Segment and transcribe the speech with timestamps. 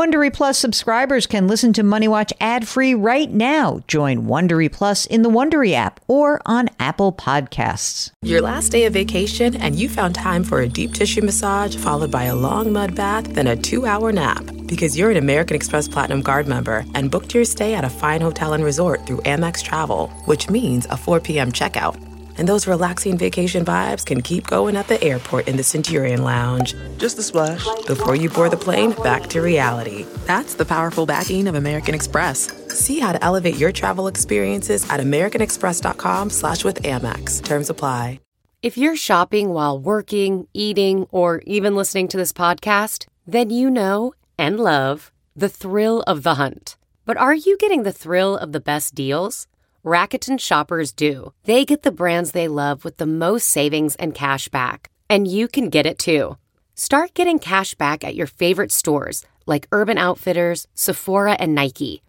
[0.00, 3.80] Wondery Plus subscribers can listen to Money Watch ad-free right now.
[3.86, 8.10] Join Wondery Plus in the Wondery app or on Apple Podcasts.
[8.22, 12.10] Your last day of vacation and you found time for a deep tissue massage followed
[12.10, 16.22] by a long mud bath, then a 2-hour nap because you're an American Express Platinum
[16.22, 20.08] Card member and booked your stay at a fine hotel and resort through Amex Travel,
[20.24, 21.52] which means a 4 p.m.
[21.52, 22.09] checkout
[22.40, 26.74] and those relaxing vacation vibes can keep going at the airport in the Centurion Lounge.
[26.96, 27.64] Just a splash.
[27.86, 30.06] Before you board the plane, back to reality.
[30.24, 32.50] That's the powerful backing of American Express.
[32.74, 37.44] See how to elevate your travel experiences at americanexpress.com slash with Amex.
[37.44, 38.20] Terms apply.
[38.62, 44.12] If you're shopping while working, eating, or even listening to this podcast, then you know
[44.38, 46.76] and love the thrill of the hunt.
[47.06, 49.46] But are you getting the thrill of the best deals?
[49.84, 51.32] Rakuten shoppers do.
[51.44, 54.90] They get the brands they love with the most savings and cash back.
[55.08, 56.36] And you can get it too.
[56.74, 62.02] Start getting cash back at your favorite stores like Urban Outfitters, Sephora, and Nike.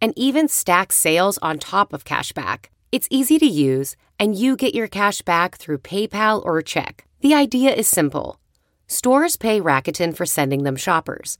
[0.00, 2.70] And even stack sales on top of cash back.
[2.92, 7.06] It's easy to use, and you get your cash back through PayPal or check.
[7.20, 8.38] The idea is simple.
[8.86, 11.38] Stores pay Rakuten for sending them shoppers,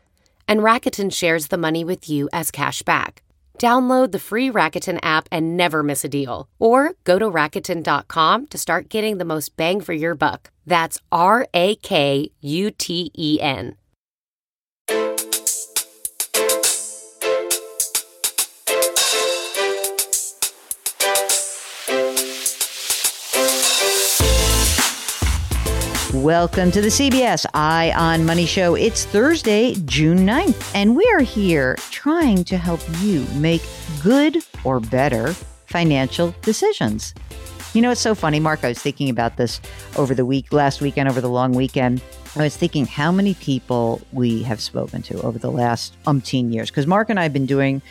[0.48, 3.22] and Rakuten shares the money with you as cash back.
[3.58, 6.48] Download the free Rakuten app and never miss a deal.
[6.58, 10.50] Or go to Rakuten.com to start getting the most bang for your buck.
[10.66, 13.76] That's R A K U T E N.
[26.22, 28.76] Welcome to the CBS Eye on Money Show.
[28.76, 33.62] It's Thursday, June 9th, and we are here trying to help you make
[34.00, 35.32] good or better
[35.66, 37.14] financial decisions.
[37.72, 38.62] You know, it's so funny, Mark.
[38.62, 39.60] I was thinking about this
[39.96, 42.00] over the week, last weekend, over the long weekend.
[42.36, 46.70] I was thinking how many people we have spoken to over the last umpteen years.
[46.70, 47.82] Because Mark and I have been doing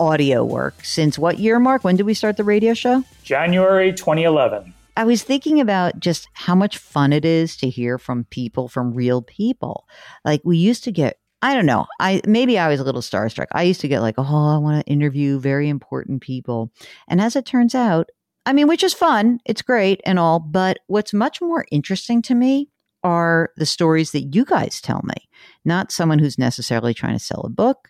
[0.00, 1.84] audio work since what year, Mark?
[1.84, 3.04] When did we start the radio show?
[3.24, 4.72] January 2011.
[4.98, 8.92] I was thinking about just how much fun it is to hear from people, from
[8.92, 9.86] real people.
[10.24, 13.46] Like we used to get, I don't know, I maybe I was a little starstruck.
[13.52, 16.72] I used to get like, oh, I want to interview very important people.
[17.06, 18.10] And as it turns out,
[18.44, 22.34] I mean, which is fun, it's great and all, but what's much more interesting to
[22.34, 22.68] me
[23.04, 25.28] are the stories that you guys tell me,
[25.64, 27.88] not someone who's necessarily trying to sell a book.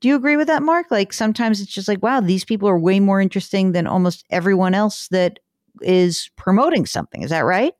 [0.00, 0.90] Do you agree with that, Mark?
[0.90, 4.74] Like sometimes it's just like, wow, these people are way more interesting than almost everyone
[4.74, 5.38] else that
[5.82, 7.22] is promoting something.
[7.22, 7.72] Is that right?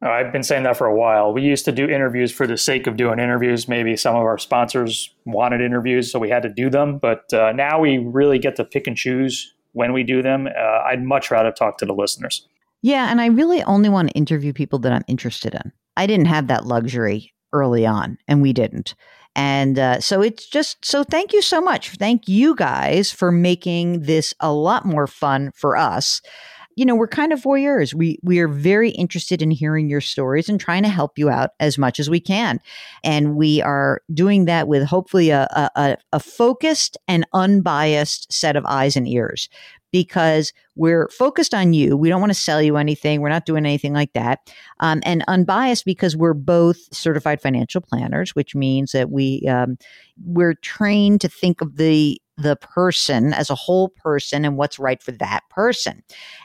[0.00, 1.32] Oh, I've been saying that for a while.
[1.32, 3.66] We used to do interviews for the sake of doing interviews.
[3.66, 6.98] Maybe some of our sponsors wanted interviews, so we had to do them.
[6.98, 10.46] But uh, now we really get to pick and choose when we do them.
[10.46, 12.46] Uh, I'd much rather talk to the listeners.
[12.80, 15.72] Yeah, and I really only want to interview people that I'm interested in.
[15.96, 18.94] I didn't have that luxury early on, and we didn't.
[19.34, 21.90] And uh, so it's just so thank you so much.
[21.96, 26.22] Thank you guys for making this a lot more fun for us
[26.78, 27.92] you know, we're kind of voyeurs.
[27.92, 31.50] We we are very interested in hearing your stories and trying to help you out
[31.58, 32.60] as much as we can.
[33.02, 38.64] And we are doing that with hopefully a, a, a focused and unbiased set of
[38.64, 39.48] eyes and ears
[39.90, 41.96] because we're focused on you.
[41.96, 43.22] We don't want to sell you anything.
[43.22, 44.38] We're not doing anything like that.
[44.78, 49.78] Um, and unbiased because we're both certified financial planners, which means that we um,
[50.24, 55.02] we're trained to think of the the person as a whole person and what's right
[55.02, 56.02] for that person.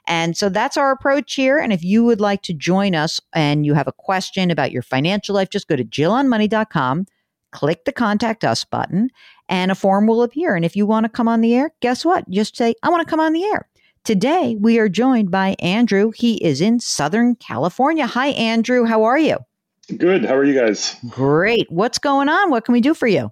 [0.08, 1.60] And so that's our approach here.
[1.60, 4.82] And if you would like to join us and you have a question about your
[4.82, 7.06] financial life, just go to jillonmoney.com,
[7.52, 9.10] click the contact us button,
[9.48, 10.56] and a form will appear.
[10.56, 12.28] And if you want to come on the air, guess what?
[12.30, 13.70] Just say, I want to come on the air.
[14.04, 16.12] Today, we are joined by Andrew.
[16.14, 18.06] He is in Southern California.
[18.06, 18.84] Hi, Andrew.
[18.84, 19.38] How are you?
[19.96, 20.26] Good.
[20.26, 20.96] How are you guys?
[21.08, 21.68] Great.
[21.70, 22.50] What's going on?
[22.50, 23.32] What can we do for you?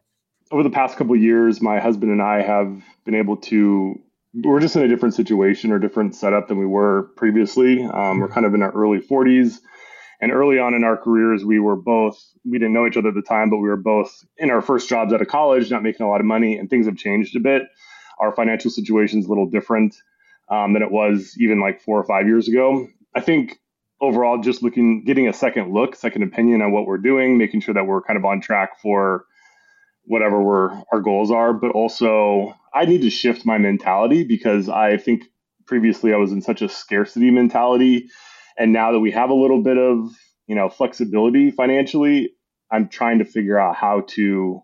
[0.51, 4.00] Over the past couple years, my husband and I have been able to.
[4.34, 7.84] We're just in a different situation or different setup than we were previously.
[7.84, 9.59] Um, we're kind of in our early 40s,
[10.22, 12.22] and early on in our careers, we were both.
[12.45, 14.89] We didn't know each other at the time, but we were both in our first
[14.89, 17.39] jobs out of college, not making a lot of money, and things have changed a
[17.39, 17.63] bit.
[18.19, 19.95] Our financial situation is a little different
[20.50, 22.88] um, than it was even like four or five years ago.
[23.15, 23.59] I think
[24.00, 27.74] overall, just looking, getting a second look, second opinion on what we're doing, making sure
[27.74, 29.25] that we're kind of on track for
[30.12, 34.98] whatever we're, our goals are, but also I need to shift my mentality because I
[34.98, 35.24] think
[35.66, 38.10] previously I was in such a scarcity mentality.
[38.58, 40.12] And now that we have a little bit of,
[40.48, 42.34] you know, flexibility financially,
[42.69, 44.62] I'm trying to figure out how to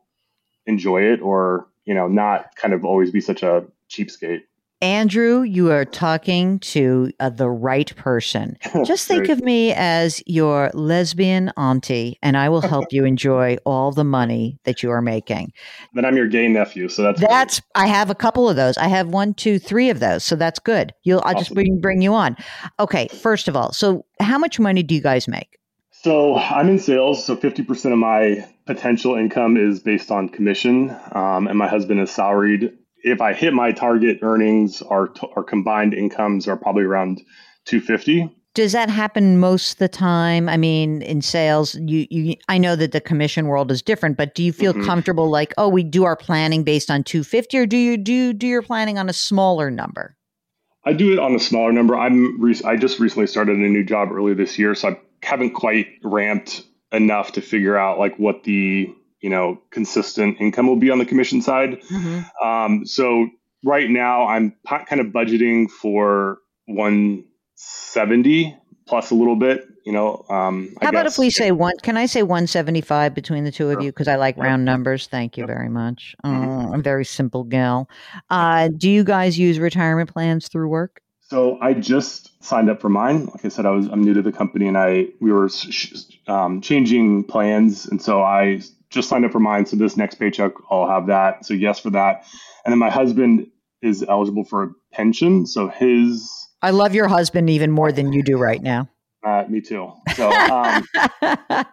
[0.66, 4.42] enjoy it or, you know, not kind of always be such a cheapskate.
[4.82, 8.58] Andrew, you are talking to uh, the right person.
[8.86, 13.92] Just think of me as your lesbian auntie, and I will help you enjoy all
[13.92, 15.52] the money that you are making.
[15.96, 17.60] Then I'm your gay nephew, so that's that's.
[17.60, 17.84] Great.
[17.84, 18.78] I have a couple of those.
[18.78, 20.94] I have one, two, three of those, so that's good.
[21.04, 21.22] You'll.
[21.22, 21.40] I'll awesome.
[21.40, 22.38] just bring bring you on.
[22.80, 25.58] Okay, first of all, so how much money do you guys make?
[25.90, 31.48] So I'm in sales, so 50% of my potential income is based on commission, um,
[31.48, 36.48] and my husband is salaried if I hit my target earnings, our our combined incomes
[36.48, 37.22] are probably around
[37.66, 38.34] 250.
[38.54, 40.50] Does that happen most of the time?
[40.50, 44.34] I mean, in sales, you, you I know that the commission world is different, but
[44.34, 44.86] do you feel mm-hmm.
[44.86, 48.48] comfortable like, oh, we do our planning based on 250 or do you do do
[48.48, 50.18] your planning on a smaller number?
[50.86, 51.96] I do it on a smaller number.
[51.96, 55.52] I'm re- I just recently started a new job earlier this year, so I haven't
[55.52, 58.92] quite ramped enough to figure out like what the
[59.28, 61.82] you know consistent income will be on the commission side.
[61.82, 62.48] Mm-hmm.
[62.48, 63.28] Um, so
[63.66, 66.38] right now I'm kind of budgeting for
[66.68, 69.68] 170 plus a little bit.
[69.86, 71.74] You know, um, how about if we say one?
[71.84, 75.08] Can I say 175 between the two of you because I like round numbers?
[75.08, 75.50] Thank you yep.
[75.50, 76.16] very much.
[76.24, 76.50] Mm-hmm.
[76.50, 77.90] Oh, I'm a very simple gal.
[78.30, 81.02] Uh, do you guys use retirement plans through work?
[81.20, 83.26] So I just signed up for mine.
[83.26, 85.50] Like I said, I was I'm new to the company, and I we were
[86.28, 89.66] um, changing plans, and so I just signed up for mine.
[89.66, 91.46] So this next paycheck, I'll have that.
[91.46, 92.26] So yes for that.
[92.66, 93.48] And then my husband
[93.82, 95.46] is eligible for a pension.
[95.46, 96.30] So his.
[96.62, 98.90] I love your husband even more than you do right now.
[99.24, 99.92] Uh, me too.
[100.16, 100.88] So, um,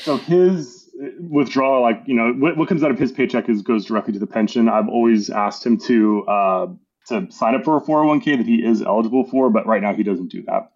[0.00, 0.88] so his
[1.18, 4.18] withdrawal, like you know, what, what, comes out of his paycheck is goes directly to
[4.18, 4.68] the pension.
[4.68, 6.66] I've always asked him to uh,
[7.08, 10.02] to sign up for a 401k that he is eligible for, but right now he
[10.02, 10.70] doesn't do that.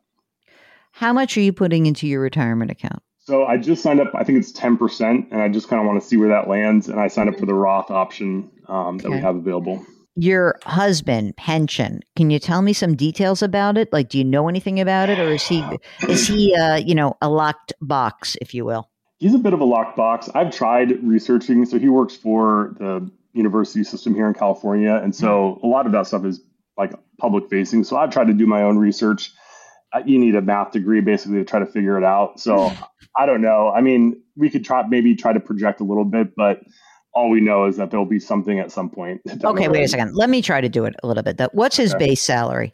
[0.92, 3.02] How much are you putting into your retirement account?
[3.30, 4.10] So I just signed up.
[4.12, 6.48] I think it's ten percent, and I just kind of want to see where that
[6.48, 6.88] lands.
[6.88, 9.14] And I signed up for the Roth option um, that okay.
[9.14, 9.86] we have available.
[10.16, 12.00] Your husband pension.
[12.16, 13.92] Can you tell me some details about it?
[13.92, 15.64] Like, do you know anything about it, or is he
[16.08, 18.90] is he uh, you know a locked box, if you will?
[19.18, 20.28] He's a bit of a locked box.
[20.34, 21.64] I've tried researching.
[21.66, 25.66] So he works for the university system here in California, and so hmm.
[25.66, 26.40] a lot of that stuff is
[26.76, 27.84] like public facing.
[27.84, 29.32] So I've tried to do my own research.
[30.06, 32.38] You need a math degree basically to try to figure it out.
[32.38, 32.72] So
[33.16, 33.70] I don't know.
[33.70, 36.60] I mean, we could try maybe try to project a little bit, but
[37.12, 39.20] all we know is that there'll be something at some point.
[39.44, 40.14] Okay, wait a second.
[40.14, 41.40] Let me try to do it a little bit.
[41.52, 42.08] What's his okay.
[42.08, 42.72] base salary?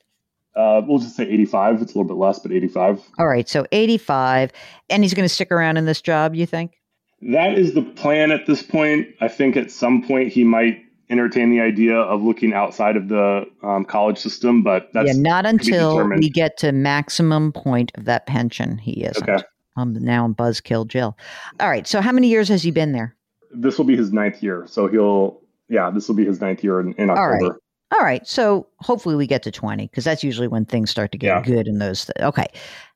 [0.54, 1.82] Uh, we'll just say 85.
[1.82, 3.02] It's a little bit less, but 85.
[3.18, 3.48] All right.
[3.48, 4.52] So 85.
[4.88, 6.72] And he's going to stick around in this job, you think?
[7.20, 9.08] That is the plan at this point.
[9.20, 13.46] I think at some point he might entertain the idea of looking outside of the
[13.62, 18.26] um, college system, but that's yeah, not until we get to maximum point of that
[18.26, 18.78] pension.
[18.78, 19.28] He isn't.
[19.28, 19.42] Okay.
[19.76, 21.16] I'm now in Buzzkill Jill.
[21.60, 21.86] All right.
[21.86, 23.14] So how many years has he been there?
[23.50, 24.66] This will be his ninth year.
[24.68, 27.20] So he'll, yeah, this will be his ninth year in, in October.
[27.20, 27.52] All right.
[27.92, 28.26] All right.
[28.26, 31.42] So hopefully we get to 20 because that's usually when things start to get yeah.
[31.42, 32.06] good in those.
[32.06, 32.46] Th- okay.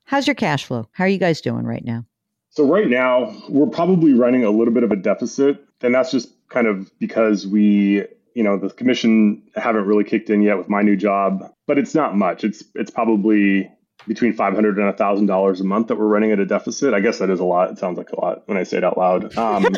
[0.05, 0.89] How's your cash flow?
[0.93, 2.05] How are you guys doing right now?
[2.49, 5.65] So right now we're probably running a little bit of a deficit.
[5.83, 8.05] And that's just kind of because we,
[8.35, 11.95] you know, the commission haven't really kicked in yet with my new job, but it's
[11.95, 12.45] not much.
[12.45, 13.71] It's, it's probably
[14.07, 16.95] between five hundred and a thousand dollars a month that we're running at a deficit.
[16.95, 17.71] I guess that is a lot.
[17.71, 19.37] It sounds like a lot when I say it out loud.
[19.37, 19.67] Um,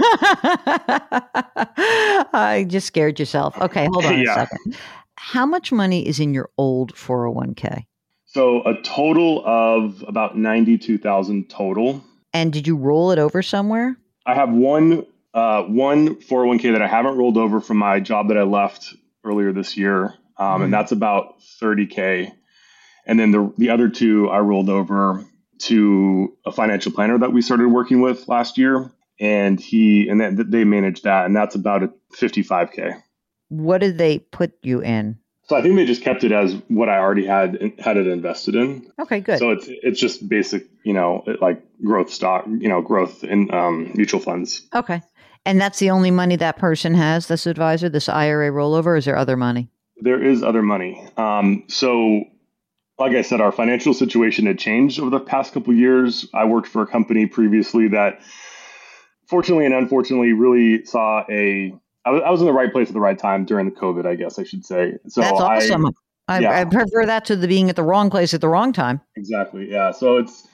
[2.32, 3.58] I just scared yourself.
[3.60, 4.32] Okay, hold on yeah.
[4.32, 4.76] a second.
[5.16, 7.84] How much money is in your old 401k
[8.24, 12.02] So a total of about ninety two thousand total.
[12.32, 13.96] And did you roll it over somewhere?
[14.24, 15.04] I have one
[15.34, 18.94] uh, one 401k that I haven't rolled over from my job that I left
[19.24, 20.14] earlier this year, um,
[20.46, 20.62] mm-hmm.
[20.64, 22.32] and that's about 30k.
[23.06, 25.24] And then the, the other two I rolled over
[25.62, 28.90] to a financial planner that we started working with last year.
[29.20, 31.26] And he, and then they manage that.
[31.26, 33.00] And that's about a 55K.
[33.48, 35.18] What did they put you in?
[35.48, 38.54] So I think they just kept it as what I already had had it invested
[38.54, 38.90] in.
[38.98, 39.38] Okay, good.
[39.38, 43.90] So it's it's just basic, you know, like growth stock, you know, growth in um,
[43.94, 44.62] mutual funds.
[44.74, 45.02] Okay,
[45.44, 47.26] and that's the only money that person has.
[47.26, 48.96] This advisor, this IRA rollover.
[48.96, 49.68] is there other money?
[50.00, 51.06] There is other money.
[51.16, 52.24] Um, so
[52.98, 56.26] like I said, our financial situation had changed over the past couple years.
[56.34, 58.20] I worked for a company previously that,
[59.26, 61.74] fortunately and unfortunately, really saw a.
[62.04, 64.06] I was, I was in the right place at the right time during the COVID,
[64.06, 64.94] I guess I should say.
[65.08, 65.86] So that's awesome.
[66.28, 66.60] I, yeah.
[66.60, 69.00] I prefer that to the being at the wrong place at the wrong time.
[69.16, 69.70] Exactly.
[69.70, 69.92] Yeah.
[69.92, 70.46] So it's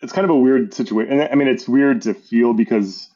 [0.00, 1.28] it's kind of a weird situation.
[1.30, 3.08] I mean, it's weird to feel because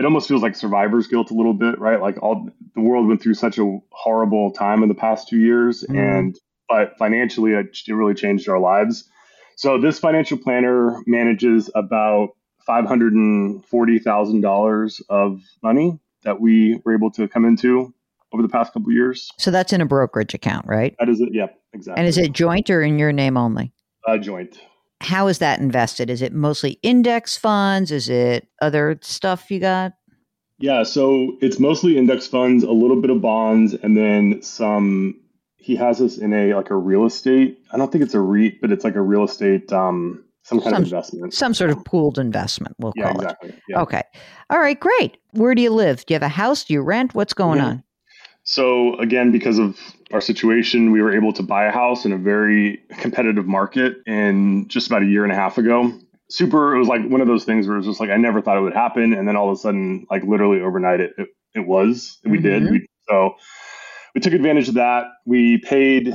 [0.00, 2.00] it almost feels like survivor's guilt a little bit, right?
[2.00, 5.84] Like all the world went through such a horrible time in the past two years,
[5.86, 5.94] mm.
[5.94, 6.38] and
[6.70, 9.06] but financially, it, really changed our lives.
[9.56, 12.30] So this financial planner manages about
[12.66, 17.92] five hundred and forty thousand dollars of money that we were able to come into.
[18.32, 19.30] over the past couple years.
[19.36, 20.96] So that's in a brokerage account, right?
[20.98, 21.28] That is it.
[21.32, 22.00] Yep, exactly.
[22.00, 23.72] And is it joint or in your name only?
[24.06, 24.58] uh, joint?
[25.00, 26.10] How is that invested?
[26.10, 27.90] Is it mostly index funds?
[27.90, 29.92] Is it other stuff you got?
[30.58, 35.14] Yeah, so it's mostly index funds, a little bit of bonds, and then some.
[35.56, 37.58] He has us in a like a real estate.
[37.72, 40.74] I don't think it's a REIT, but it's like a real estate, um, some kind
[40.74, 41.34] Some- of investment.
[41.34, 43.48] Some sort of pooled investment, we'll yeah, call exactly.
[43.50, 43.58] it.
[43.68, 43.80] Yeah.
[43.82, 44.02] Okay.
[44.50, 45.16] All right, great.
[45.32, 46.04] Where do you live?
[46.06, 46.64] Do you have a house?
[46.64, 47.14] Do you rent?
[47.14, 47.64] What's going Mhm.
[47.64, 47.84] on?
[48.50, 49.78] So again, because of
[50.12, 54.66] our situation, we were able to buy a house in a very competitive market in
[54.66, 55.92] just about a year and a half ago.
[56.30, 58.42] Super, it was like one of those things where it was just like I never
[58.42, 61.28] thought it would happen, and then all of a sudden, like literally overnight, it it,
[61.54, 62.18] it was.
[62.24, 62.64] We did.
[62.64, 62.70] Mhm.
[62.72, 63.36] We, so
[64.16, 65.04] we took advantage of that.
[65.26, 66.12] We paid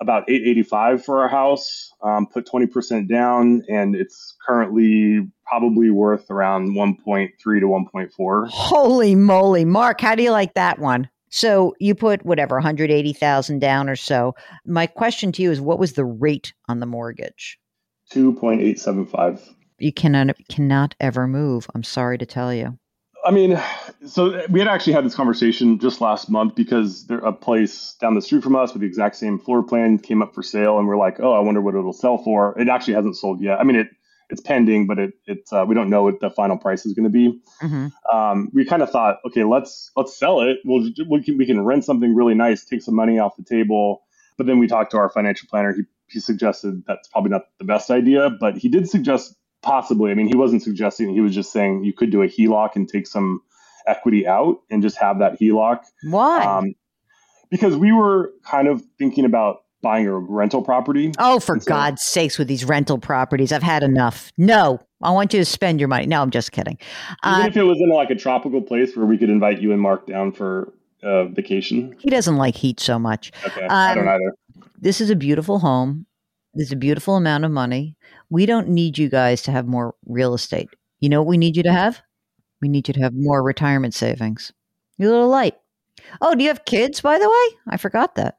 [0.00, 5.26] about eight eighty five for our house, um, put twenty percent down, and it's currently
[5.44, 8.46] probably worth around one point three to one point four.
[8.52, 11.08] Holy moly, Mark, how do you like that one?
[11.32, 14.34] So you put whatever, 180,000 down or so.
[14.66, 17.58] My question to you is what was the rate on the mortgage?
[18.10, 19.42] Two point eight seven five.
[19.78, 21.66] You cannot cannot ever move.
[21.74, 22.78] I'm sorry to tell you.
[23.24, 23.58] I mean,
[24.06, 28.14] so we had actually had this conversation just last month because there a place down
[28.14, 30.86] the street from us with the exact same floor plan came up for sale, and
[30.86, 32.58] we're like, oh, I wonder what it'll sell for.
[32.60, 33.58] It actually hasn't sold yet.
[33.58, 33.86] I mean, it
[34.32, 37.04] it's pending, but it it's uh, we don't know what the final price is going
[37.04, 37.38] to be.
[37.60, 40.58] hmm Um, we kind of thought, okay, let's let's sell it.
[40.64, 44.02] We'll we can we can rent something really nice, take some money off the table.
[44.38, 45.74] But then we talked to our financial planner.
[45.74, 50.10] He he suggested that's probably not the best idea, but he did suggest possibly.
[50.10, 51.12] I mean, he wasn't suggesting.
[51.12, 53.42] He was just saying you could do a HELOC and take some
[53.86, 55.80] equity out and just have that HELOC.
[56.04, 56.44] Why?
[56.44, 56.74] Um,
[57.50, 61.12] because we were kind of thinking about buying a rental property.
[61.18, 64.32] oh, for so- God's sakes, with these rental properties, I've had enough.
[64.38, 66.06] No, I want you to spend your money.
[66.06, 66.78] No, I'm just kidding.
[67.26, 69.72] Even Uh, if it was in like a tropical place where we could invite you
[69.72, 70.72] and Mark down for
[71.02, 71.96] uh, vacation.
[71.98, 73.32] he doesn't like heat so much.
[73.44, 74.34] Okay, I don't Um, either.
[74.80, 76.06] This is a beautiful home.
[76.54, 77.96] There's a beautiful amount of money.
[78.30, 80.68] We don't need you guys to have more real estate.
[81.00, 82.00] You know what we need you to have?
[82.60, 84.52] We need you to have more retirement savings.
[84.98, 85.56] You're a little light.
[86.20, 87.58] Oh, do you have kids, by the way?
[87.68, 88.38] I forgot that.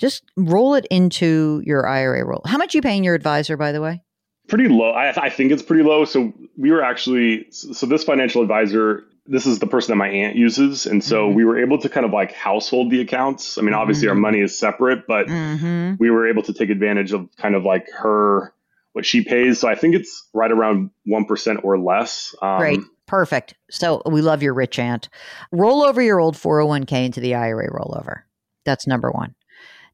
[0.00, 2.42] just roll it into your IRA roll.
[2.46, 4.02] How much are you paying your advisor, by the way?
[4.48, 4.90] Pretty low.
[4.90, 6.04] I, I think it's pretty low.
[6.04, 9.04] So we were actually so this financial advisor.
[9.26, 11.34] This is the person that my aunt uses, and so Mhm.
[11.36, 13.58] we were able to kind of like household the accounts.
[13.58, 14.20] I mean, obviously our Mhm.
[14.20, 15.94] money is separate, but Mm-hmm.
[16.00, 18.52] we were able to take advantage of kind of like her
[18.92, 19.60] what she pays.
[19.60, 22.34] So I think it's right around one percent or less.
[22.42, 22.80] Um, Great.
[23.06, 23.54] Perfect.
[23.70, 25.08] So we love your rich aunt.
[25.52, 28.22] Roll over your old 401k into the IRA rollover.
[28.64, 29.34] That's number one.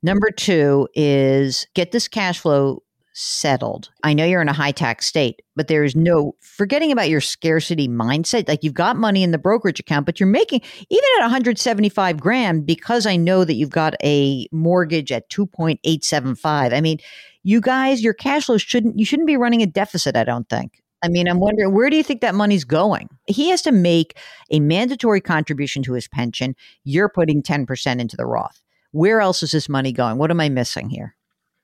[0.07, 3.91] Number two is get this cash flow settled.
[4.05, 7.89] I know you're in a high tax state, but there's no forgetting about your scarcity
[7.89, 8.47] mindset.
[8.47, 10.61] Like you've got money in the brokerage account, but you're making
[10.91, 16.73] even at 175 grand because I know that you've got a mortgage at 2.875.
[16.73, 16.99] I mean,
[17.43, 20.85] you guys, your cash flow shouldn't you shouldn't be running a deficit, I don't think.
[21.03, 23.09] I mean, I'm wondering where do you think that money's going?
[23.27, 24.17] He has to make
[24.53, 26.55] a mandatory contribution to his pension.
[26.85, 28.63] You're putting 10% into the Roth.
[28.97, 30.17] Where else is this money going?
[30.17, 31.15] What am I missing here?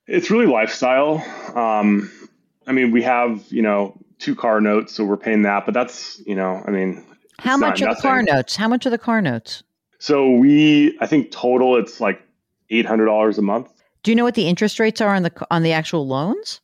[0.07, 1.25] It's really lifestyle.
[1.55, 2.13] Um,
[2.67, 6.21] I mean, we have you know two car notes, so we're paying that, but that's
[6.27, 7.03] you know, I mean,
[7.39, 8.55] How much are the car notes?
[8.55, 9.63] How much are the car notes?
[9.99, 12.21] So we, I think total, it's like
[12.69, 13.73] eight hundred dollars a month.
[14.03, 16.61] Do you know what the interest rates are on the on the actual loans?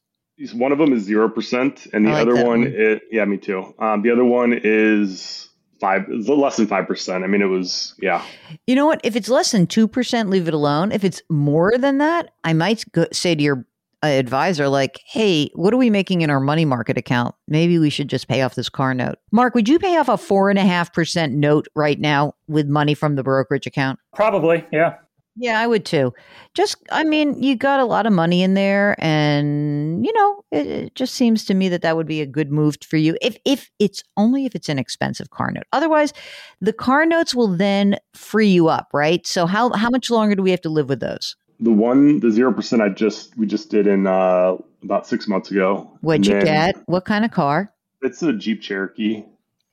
[0.53, 2.65] One of them is zero percent, and the like other one, one.
[2.67, 3.75] It, yeah, me too.
[3.79, 5.48] Um, the other one is
[5.81, 7.25] five, less than five percent.
[7.25, 8.25] I mean, it was, yeah,
[8.67, 9.01] You know what?
[9.05, 10.93] If it's less than 2%, leave it alone.
[10.93, 13.67] If it's more than that, I might go, say to your
[14.03, 17.35] uh, advisor, like, hey, what are we making in our money market account?
[17.49, 19.17] Maybe we should just pay off this car note.
[19.33, 23.67] Mark, would you pay off a 4.5% note right now with money from the brokerage
[23.67, 23.99] account?
[24.15, 24.97] Probably, yeah.
[25.41, 26.13] Yeah, I would too.
[26.55, 30.67] Just, I mean, you got a lot of money in there, and you know, it,
[30.67, 33.17] it, just seems to me that that would be a good move for you.
[33.23, 35.65] If if it's only if it's an expensive car note.
[35.73, 36.13] Otherwise,
[36.61, 39.25] the car notes will then free you up, right?
[39.29, 41.37] So how how much longer do we have to live with those?
[41.61, 45.53] The one, the zero percent, I just we just did in uh, about six months
[45.53, 45.99] ago.
[46.01, 46.77] What'd you get?
[46.87, 47.73] What kind of car?
[48.03, 49.25] It's a Jeep Cherokee.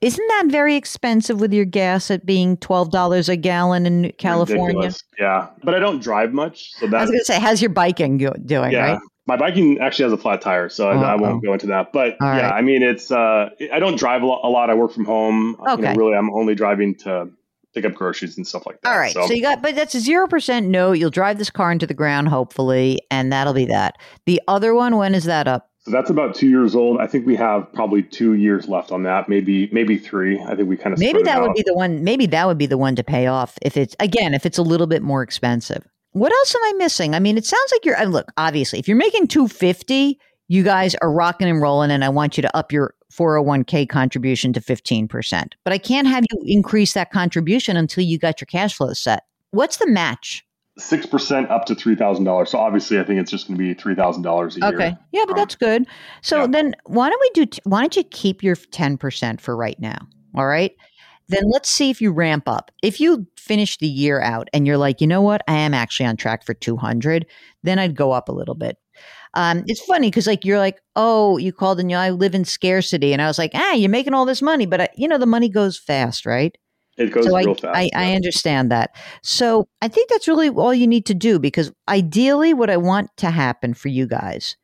[0.02, 4.66] Isn't that very expensive with your gas at being twelve dollars a gallon in California?
[4.66, 5.02] Ridiculous.
[5.18, 8.18] Yeah, but I don't drive much, so I was going to say, how's your biking
[8.18, 8.72] doing?
[8.72, 9.00] Yeah, right?
[9.26, 11.92] my biking actually has a flat tire, so I, I, won't go into that.
[11.92, 12.52] But All yeah, right.
[12.52, 14.70] I mean, it's uh, I don't drive a lot.
[14.70, 15.56] I work from home.
[15.60, 15.70] Okay.
[15.70, 17.28] You know, really, I'm only driving to
[17.74, 18.92] pick up groceries and stuff like that.
[18.92, 20.92] All right, so, so you got, but that's a zero percent note.
[20.92, 23.96] You'll drive this car into the ground, hopefully, and that'll be that.
[24.26, 25.70] The other one, when is that up?
[25.86, 26.98] So that's about two years old.
[27.00, 30.36] I think we have probably two years left on that, maybe maybe three.
[30.40, 32.02] I think we kind of maybe that would be the one.
[32.02, 34.62] Maybe that would be the one to pay off if it's again if it's a
[34.62, 35.86] little bit more expensive.
[36.10, 37.14] What else am I missing?
[37.14, 38.04] I mean, it sounds like you're.
[38.04, 42.08] Look, obviously, if you're making two fifty, you guys are rocking and rolling, and I
[42.08, 45.52] want you to up your 401k contribution to 15%.
[45.62, 49.22] But I can't have you increase that contribution until you got your cash flow set.
[49.52, 50.45] What's the match?
[50.78, 52.50] Six percent up to three thousand dollars.
[52.50, 54.74] So obviously, I think it's just going to be three thousand dollars a year.
[54.74, 55.86] Okay, yeah, but that's good.
[56.22, 56.46] So yeah.
[56.48, 57.46] then, why don't we do?
[57.46, 59.98] T- why don't you keep your ten percent for right now?
[60.34, 60.72] All right.
[61.28, 62.70] Then let's see if you ramp up.
[62.84, 66.06] If you finish the year out and you're like, you know what, I am actually
[66.06, 67.26] on track for two hundred,
[67.64, 68.78] then I'd go up a little bit.
[69.34, 72.34] Um, it's funny because like you're like, oh, you called and you know, I live
[72.34, 75.08] in scarcity, and I was like, ah, you're making all this money, but I, you
[75.08, 76.56] know the money goes fast, right?
[76.96, 77.76] It goes so real I, fast.
[77.76, 78.00] I, yeah.
[78.00, 78.96] I understand that.
[79.22, 83.10] So I think that's really all you need to do because ideally, what I want
[83.18, 84.56] to happen for you guys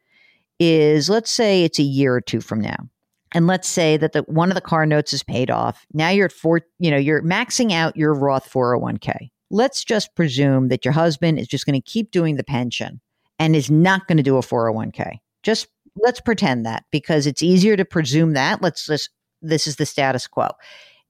[0.59, 2.89] is let's say it's a year or two from now.
[3.35, 5.87] And let's say that the one of the car notes is paid off.
[5.93, 9.31] Now you're at four, you know, you're maxing out your Roth 401k.
[9.51, 13.01] Let's just presume that your husband is just going to keep doing the pension
[13.39, 15.19] and is not going to do a 401k.
[15.43, 18.63] Just let's pretend that because it's easier to presume that.
[18.63, 19.11] Let's just
[19.41, 20.49] this is the status quo.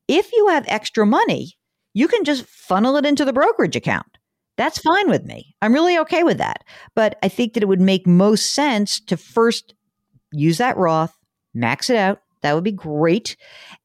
[0.09, 1.55] If you have extra money,
[1.95, 4.19] you can just funnel it into the brokerage account.
[4.57, 5.55] That's fine with me.
[5.63, 6.65] I'm really okay with that.
[6.95, 9.75] But I think that it would make most sense to first
[10.33, 11.17] use that Roth,
[11.55, 13.37] max it out, that would be great.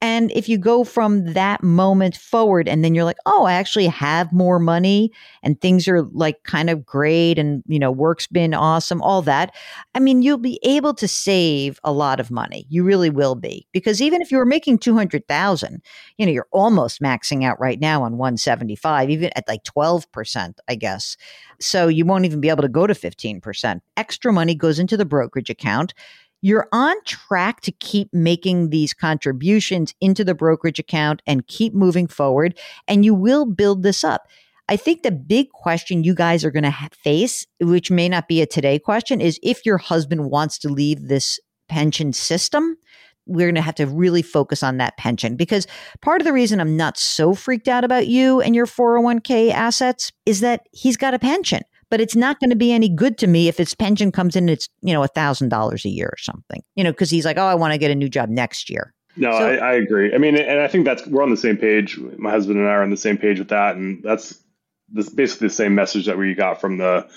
[0.02, 3.88] And if you go from that moment forward and then you're like, oh, I actually
[3.88, 8.54] have more money and things are like kind of great and, you know, work's been
[8.54, 9.56] awesome, all that.
[9.96, 12.65] I mean, you'll be able to save a lot of money.
[12.70, 13.67] You really will be.
[13.72, 15.82] Because even if you were making 200,000,
[16.17, 20.76] you know, you're almost maxing out right now on 175, even at like 12%, I
[20.76, 21.17] guess.
[21.60, 23.82] So you won't even be able to go to 15%.
[23.96, 25.93] Extra money goes into the brokerage account
[26.41, 32.08] you're on track to keep making these contributions into the brokerage account and keep moving
[32.08, 34.28] forward, and you will build this up.
[34.69, 38.41] I think the big question you guys are going to face, which may not be
[38.41, 42.78] a today question, is if your husband wants to leave this pension system,
[43.26, 45.67] we're going to have to really focus on that pension because
[46.02, 50.12] part of the reason I'm not so freaked out about you and your 401k assets
[50.26, 53.28] is that he's got a pension but it's not going to be any good to
[53.28, 56.17] me if his pension comes in it's you know a thousand dollars a year or
[56.17, 58.69] something you know because he's like oh i want to get a new job next
[58.69, 58.93] year.
[59.19, 60.13] No so, I, I, agree.
[60.13, 62.71] I mean and i think that's we're on the same page my husband and i
[62.71, 64.43] are on the same page with that and that's
[64.89, 67.08] this basically the same message that we got from the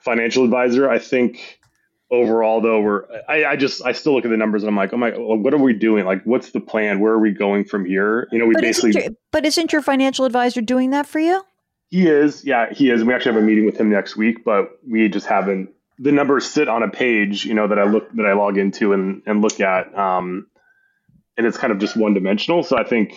[0.00, 0.90] financial advisor.
[0.90, 1.58] I think
[2.10, 4.92] overall though we're I, I just i still look at the numbers and i'm like
[4.92, 6.04] oh my well, what are we doing?
[6.04, 6.98] Like what's the plan?
[6.98, 8.26] Where are we going from here?
[8.32, 11.20] You know we but basically isn't your, but isn't your financial advisor doing that for
[11.20, 11.42] you
[11.90, 13.04] he is, yeah, he is.
[13.04, 15.70] We actually have a meeting with him next week, but we just haven't.
[15.98, 18.92] The numbers sit on a page, you know, that I look that I log into
[18.92, 20.46] and and look at, um,
[21.36, 22.62] and it's kind of just one dimensional.
[22.62, 23.12] So I think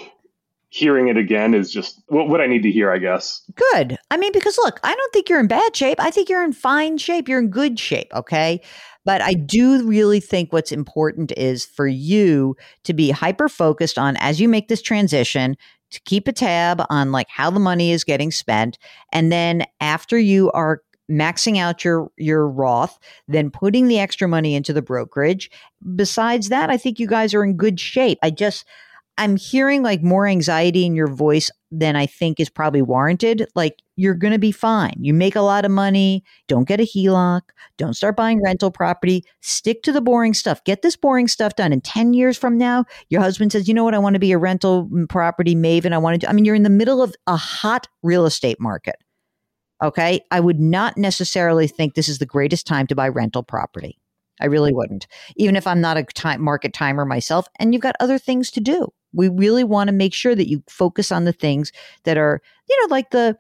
[0.70, 3.44] hearing it again is just what, what I need to hear, I guess.
[3.56, 3.96] Good.
[4.10, 6.00] I mean, because look, I don't think you're in bad shape.
[6.00, 7.30] I think you're in fine shape.
[7.30, 8.12] You're in good shape.
[8.12, 8.60] Okay.
[9.06, 12.56] But I do really think what's important is for you
[12.86, 15.58] to be hyper focused on as you make this transition
[15.94, 18.78] to keep a tab on like how the money is getting spent.
[19.12, 24.56] And then after you are maxing out your your Roth, then putting the extra money
[24.56, 25.50] into the brokerage.
[25.96, 28.20] Besides that, I think you guys are in good shape.
[28.24, 28.66] I just
[29.18, 33.48] I'm hearing like more anxiety in your voice than I think is probably warranted.
[33.54, 34.96] Like you're going to be fine.
[35.00, 36.24] You make a lot of money.
[36.48, 37.42] Don't get a HELOC.
[37.78, 39.24] Don't start buying rental property.
[39.42, 40.64] Stick to the boring stuff.
[40.64, 41.72] Get this boring stuff done.
[41.72, 43.94] And 10 years from now, your husband says, you know what?
[43.94, 45.94] I want to be a rental mm, property maven.
[45.94, 48.60] I want to do, I mean, you're in the middle of a hot real estate
[48.60, 48.96] market.
[49.84, 50.22] Okay.
[50.32, 54.00] I would not necessarily think this is the greatest time to buy rental property.
[54.42, 57.48] I really wouldn't, even if I'm not a time, market timer myself.
[57.60, 58.90] And you've got other things to do.
[59.14, 61.72] We really want to make sure that you focus on the things
[62.04, 63.38] that are, you know, like the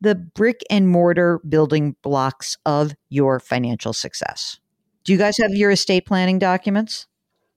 [0.00, 4.60] the brick and mortar building blocks of your financial success.
[5.04, 7.06] Do you guys have your estate planning documents?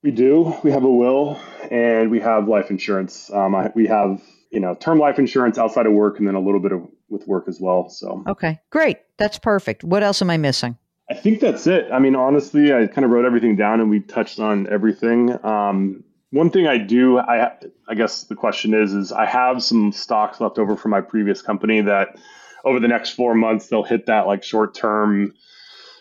[0.04, 0.58] We do.
[0.64, 3.30] We have a will and we have life insurance.
[3.32, 6.40] Um, I, we have, you know, term life insurance outside of work and then a
[6.40, 7.90] little bit of with work as well.
[7.90, 8.98] So, okay, great.
[9.18, 9.84] That's perfect.
[9.84, 10.78] What else am I missing?
[11.10, 11.92] I think that's it.
[11.92, 15.38] I mean, honestly, I kind of wrote everything down and we touched on everything.
[15.46, 17.52] Um, one thing I do, I
[17.88, 21.42] I guess the question is, is I have some stocks left over from my previous
[21.42, 22.18] company that
[22.64, 25.34] over the next four months they'll hit that like short term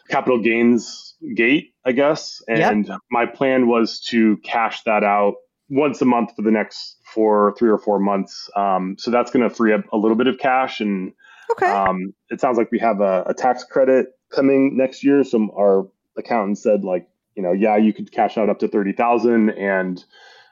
[0.08, 2.42] capital gains gate, I guess.
[2.48, 2.98] And yep.
[3.10, 5.34] my plan was to cash that out
[5.68, 8.48] once a month for the next four, three or four months.
[8.56, 10.80] Um, so that's going to free up a little bit of cash.
[10.80, 11.12] And
[11.52, 11.66] okay.
[11.66, 15.24] um, it sounds like we have a, a tax credit coming next year.
[15.24, 17.06] So our accountant said like
[17.40, 20.04] you know, yeah, you could cash out up to thirty thousand, and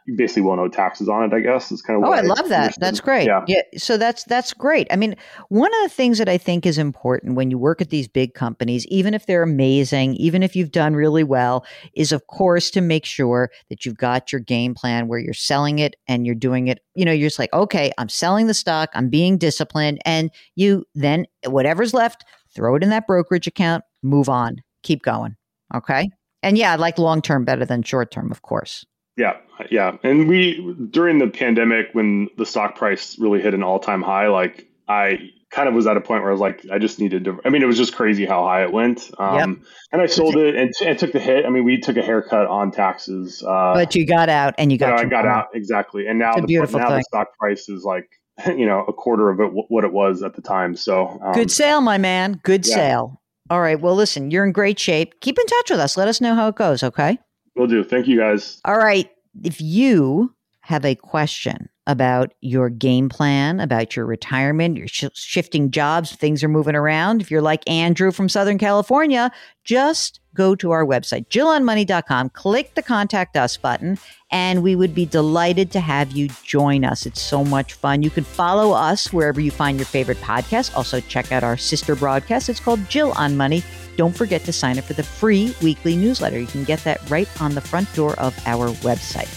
[0.07, 1.35] you basically won't owe taxes on it.
[1.35, 2.09] I guess It's kind of.
[2.09, 2.75] Oh, I, I love that.
[2.81, 3.27] That's great.
[3.27, 3.45] Yeah.
[3.47, 3.61] yeah.
[3.77, 4.87] So that's that's great.
[4.91, 5.15] I mean,
[5.51, 8.33] one of the things that I think is important when you work at these big
[8.33, 12.81] companies, even if they're amazing, even if you've done really well, is of course to
[12.81, 16.69] make sure that you've got your game plan where you're selling it and you're doing
[16.69, 16.81] it.
[16.95, 18.89] You know, you're just like, okay, I'm selling the stock.
[18.95, 22.25] I'm being disciplined, and you then whatever's left,
[22.55, 23.85] throw it in that brokerage account.
[24.03, 24.57] Move on.
[24.83, 25.37] Keep going.
[25.75, 26.09] Okay.
[26.43, 28.85] And yeah, I like long term better than short term, of course.
[29.17, 29.37] Yeah,
[29.71, 29.97] yeah.
[30.03, 34.29] And we during the pandemic when the stock price really hit an all time high,
[34.29, 37.25] like I kind of was at a point where I was like, I just needed
[37.25, 37.41] to.
[37.45, 39.11] I mean, it was just crazy how high it went.
[39.19, 39.49] Um, yep.
[39.93, 41.47] And I sold it and, and, took the hit.
[41.47, 43.43] I mean, we took a haircut on taxes.
[43.43, 44.99] Uh, but you got out and you got.
[44.99, 46.07] I got out exactly.
[46.07, 48.09] And now, the, now the stock price is like
[48.47, 50.77] you know a quarter of it what it was at the time.
[50.77, 52.41] So um, good sale, my man.
[52.45, 52.75] Good yeah.
[52.75, 53.23] sale.
[53.51, 53.81] All right.
[53.81, 55.21] Well, listen, you're in great shape.
[55.21, 55.97] Keep in touch with us.
[55.97, 57.19] Let us know how it goes, okay?
[57.57, 57.83] Will do.
[57.83, 58.61] Thank you guys.
[58.65, 59.11] All right.
[59.43, 65.71] If you have a question about your game plan, about your retirement, you're sh- shifting
[65.71, 67.23] jobs, things are moving around.
[67.23, 69.31] If you're like Andrew from Southern California,
[69.65, 73.99] just go to our website, jillonmoney.com, click the contact us button,
[74.31, 77.05] and we would be delighted to have you join us.
[77.05, 78.03] It's so much fun.
[78.03, 80.75] You can follow us wherever you find your favorite podcast.
[80.77, 82.49] Also, check out our sister broadcast.
[82.49, 83.65] It's called Jill on Money.
[83.97, 86.39] Don't forget to sign up for the free weekly newsletter.
[86.39, 89.29] You can get that right on the front door of our website.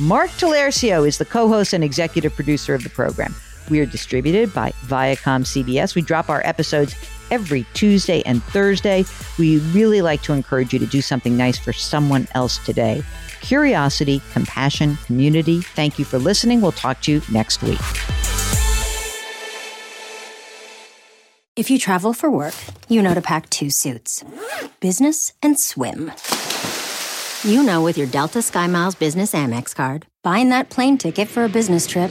[0.00, 3.32] Mark Talercio is the co host and executive producer of the program.
[3.70, 5.94] We are distributed by Viacom CBS.
[5.94, 6.94] We drop our episodes
[7.30, 9.04] every Tuesday and Thursday.
[9.38, 13.02] We really like to encourage you to do something nice for someone else today.
[13.40, 15.60] Curiosity, compassion, community.
[15.60, 16.60] Thank you for listening.
[16.60, 17.78] We'll talk to you next week.
[21.56, 22.54] If you travel for work,
[22.88, 24.24] you know to pack two suits
[24.80, 26.12] business and swim.
[27.42, 31.48] You know, with your Delta SkyMiles Business Amex card, buying that plane ticket for a
[31.48, 32.10] business trip